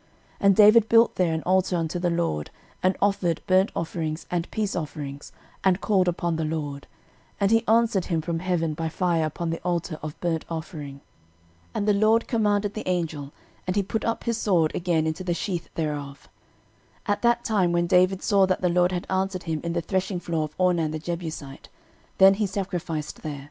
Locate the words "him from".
8.06-8.38